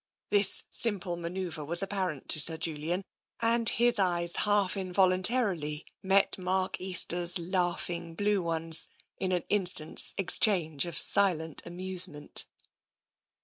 This 0.31 0.63
simple 0.71 1.15
manoeuvre 1.15 1.63
was 1.63 1.83
ap 1.83 1.91
parent 1.91 2.27
to 2.29 2.39
Sir 2.39 2.57
Julian, 2.57 3.03
and 3.39 3.69
his 3.69 3.99
eyes 3.99 4.35
half 4.37 4.75
involuntarily 4.75 5.85
met 6.01 6.39
Mark 6.39 6.81
Easter's 6.81 7.37
laughing 7.37 8.15
blue 8.15 8.41
ones 8.41 8.87
in 9.19 9.31
an 9.31 9.43
instant's 9.49 10.15
ex 10.17 10.39
change 10.39 10.87
of 10.87 10.97
silent 10.97 11.61
amusement. 11.67 12.47